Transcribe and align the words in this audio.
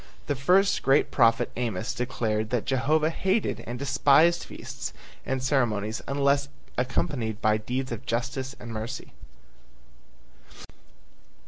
The 0.25 0.35
first 0.35 0.81
great 0.81 1.11
prophet 1.11 1.51
Amos 1.55 1.93
declared 1.93 2.49
that 2.49 2.65
Jehovah 2.65 3.11
hated 3.11 3.63
and 3.67 3.77
despised 3.77 4.43
feasts 4.43 4.93
and 5.27 5.43
ceremonies 5.43 6.01
unless 6.07 6.49
accompanied 6.75 7.39
by 7.39 7.57
deeds 7.57 7.91
of 7.91 8.07
justice 8.07 8.55
and 8.59 8.71
mercy. 8.71 9.13